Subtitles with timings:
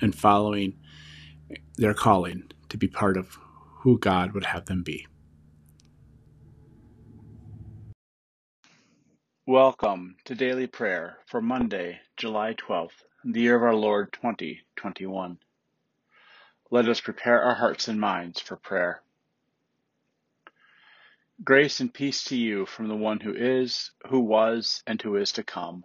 [0.00, 0.78] and following
[1.76, 3.38] their calling to be part of
[3.80, 5.06] who God would have them be.
[9.46, 15.38] Welcome to Daily Prayer for Monday, July 12th, the year of our Lord 2021.
[16.70, 19.02] Let us prepare our hearts and minds for prayer.
[21.42, 25.32] Grace and peace to you from the one who is, who was, and who is
[25.32, 25.84] to come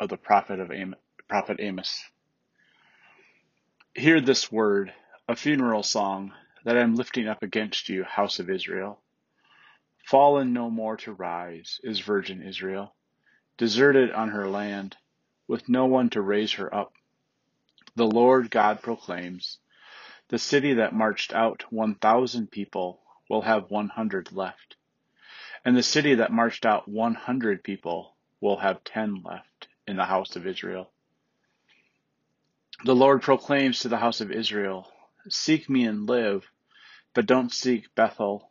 [0.00, 0.72] of the prophet of
[1.28, 2.02] prophet Amos.
[3.94, 4.92] Hear this word,
[5.28, 6.32] a funeral song
[6.64, 8.98] that I am lifting up against you, house of Israel.
[10.06, 12.94] Fallen no more to rise is virgin Israel,
[13.58, 14.96] deserted on her land,
[15.46, 16.94] with no one to raise her up.
[17.94, 19.58] The Lord God proclaims,
[20.28, 24.76] the city that marched out one thousand people will have one hundred left,
[25.64, 29.49] and the city that marched out one hundred people will have ten left
[29.90, 30.90] in the house of Israel.
[32.84, 34.90] The Lord proclaims to the house of Israel,
[35.28, 36.50] Seek me and live,
[37.12, 38.50] but don't seek Bethel.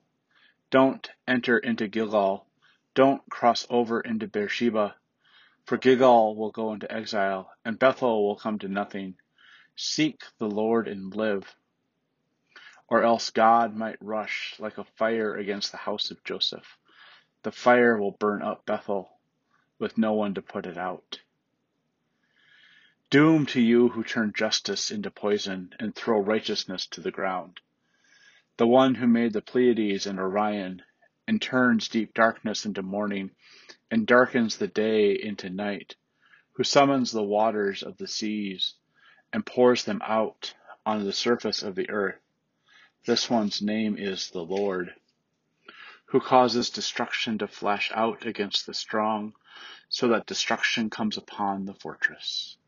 [0.70, 2.46] Don't enter into Gilgal.
[2.94, 4.96] Don't cross over into Beersheba.
[5.66, 9.16] For Gilgal will go into exile, and Bethel will come to nothing.
[9.76, 11.56] Seek the Lord and live.
[12.88, 16.78] Or else God might rush like a fire against the house of Joseph.
[17.44, 19.10] The fire will burn up Bethel,
[19.80, 21.22] with no one to put it out.
[23.12, 27.60] Doom to you who turn justice into poison and throw righteousness to the ground.
[28.58, 30.84] The one who made the Pleiades and Orion
[31.28, 33.32] and turns deep darkness into morning
[33.90, 35.96] and darkens the day into night,
[36.52, 38.76] who summons the waters of the seas
[39.34, 40.54] and pours them out
[40.86, 42.22] on the surface of the earth.
[43.06, 44.94] This one's name is the Lord,
[46.06, 49.34] who causes destruction to flash out against the strong
[49.88, 52.59] so that destruction comes upon the fortress.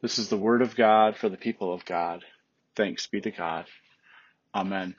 [0.00, 2.24] This is the word of God for the people of God.
[2.76, 3.66] Thanks be to God.
[4.54, 4.94] Amen.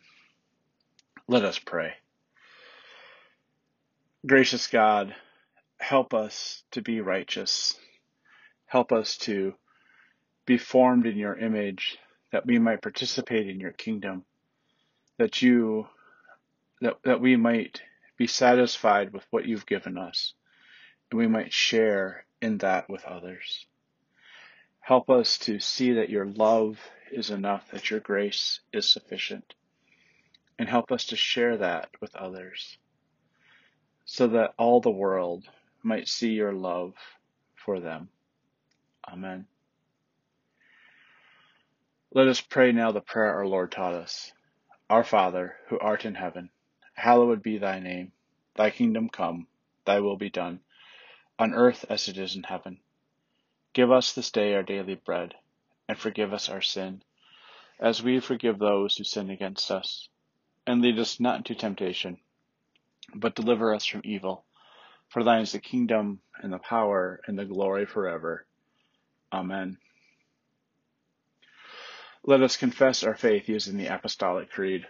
[1.28, 1.94] Let us pray.
[4.28, 5.16] Gracious God,
[5.80, 7.78] help us to be righteous.
[8.66, 9.54] Help us to
[10.46, 11.98] be formed in your image
[12.34, 14.26] that we might participate in your kingdom,
[15.18, 15.88] that you,
[16.82, 17.82] that, that we might
[18.18, 20.34] be satisfied with what you've given us,
[21.10, 23.66] and we might share in that with others.
[24.90, 26.80] Help us to see that your love
[27.12, 29.54] is enough, that your grace is sufficient.
[30.58, 32.80] And help us to share that with others
[34.06, 35.48] so that all the world
[35.84, 36.96] might see your love
[37.54, 38.10] for them.
[39.08, 39.46] Amen.
[42.12, 44.34] Let us pray now the prayer our Lord taught us.
[44.90, 46.50] Our Father, who art in heaven,
[46.96, 48.12] hallowed be thy name.
[48.56, 49.46] Thy kingdom come,
[49.86, 50.62] thy will be done,
[51.38, 52.80] on earth as it is in heaven.
[53.74, 55.36] Give us this day our daily bread,
[55.88, 57.04] and forgive us our sin,
[57.80, 60.10] as we forgive those who sin against us.
[60.66, 62.18] And lead us not into temptation,
[63.14, 64.44] but deliver us from evil.
[65.10, 68.48] For thine is the kingdom, and the power, and the glory forever.
[69.32, 69.78] Amen.
[72.24, 74.88] Let us confess our faith using the Apostolic Creed.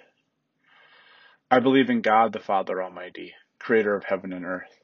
[1.52, 4.80] I believe in God the Father Almighty, creator of heaven and earth.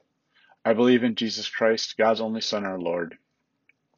[0.66, 3.16] I believe in Jesus Christ, God's only Son, our Lord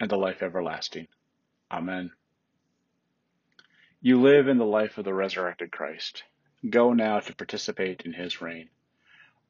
[0.00, 1.08] and the life everlasting.
[1.70, 2.10] Amen.
[4.00, 6.22] You live in the life of the resurrected Christ.
[6.68, 8.68] Go now to participate in his reign.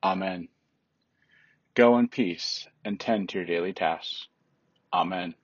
[0.03, 0.49] Amen.
[1.75, 4.27] Go in peace and tend to your daily tasks.
[4.93, 5.35] Amen.